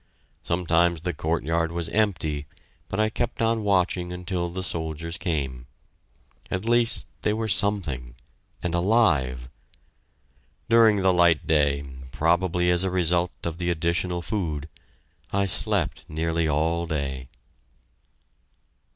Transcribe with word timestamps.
Sometimes 0.41 1.01
the 1.01 1.13
courtyard 1.13 1.71
was 1.71 1.87
empty, 1.89 2.47
but 2.87 2.99
I 2.99 3.11
kept 3.11 3.39
on 3.39 3.63
watching 3.63 4.11
until 4.11 4.49
the 4.49 4.63
soldiers 4.63 5.15
came. 5.19 5.67
At 6.49 6.65
least 6.65 7.05
they 7.21 7.33
were 7.33 7.47
something 7.47 8.15
and 8.63 8.73
alive! 8.73 9.47
During 10.67 11.03
the 11.03 11.13
light 11.13 11.45
day, 11.45 11.83
probably 12.11 12.71
as 12.71 12.83
a 12.83 12.89
result 12.89 13.29
of 13.43 13.59
the 13.59 13.69
additional 13.69 14.23
food, 14.23 14.67
I 15.31 15.45
slept 15.45 16.03
nearly 16.09 16.47
all 16.47 16.87
day. 16.87 17.27